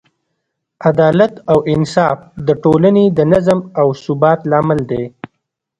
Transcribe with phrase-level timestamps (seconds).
[0.89, 2.17] عدالت او انصاف
[2.47, 5.03] د ټولنې د نظم او ثبات لامل دی.